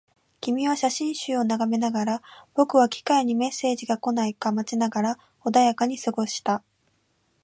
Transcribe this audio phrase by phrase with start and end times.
[0.39, 2.21] 君は写真集を眺めながら、
[2.55, 6.63] 僕は機械にメッセージが来ないか待ちながら穏やかに過ごした